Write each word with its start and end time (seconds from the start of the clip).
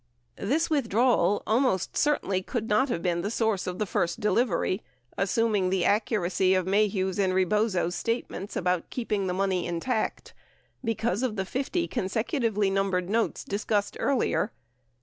This 0.39 0.67
withdrawal 0.67 1.43
almost 1.45 1.95
certainly 1.95 2.41
could 2.41 2.67
not 2.67 2.89
have 2.89 3.03
been 3.03 3.21
the 3.21 3.29
source 3.29 3.67
of 3.67 3.77
the 3.77 3.85
first 3.85 4.19
delivery 4.19 4.81
(assuming 5.15 5.69
the 5.69 5.85
accuracy 5.85 6.55
of 6.55 6.65
Maheu's 6.65 7.19
and 7.19 7.35
Rebozo's 7.35 7.93
statements 7.93 8.55
about 8.55 8.89
keeping 8.89 9.27
the 9.27 9.35
money 9.35 9.67
intact) 9.67 10.33
because 10.83 11.21
of 11.21 11.35
the 11.35 11.45
50 11.45 11.87
consecu 11.87 12.41
tively 12.41 12.71
numbered 12.71 13.11
notes 13.11 13.43
discussed 13.43 13.95
earlier. 13.99 14.51